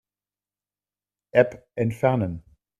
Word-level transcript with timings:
App 1.31 1.63
entfernen. 1.75 2.43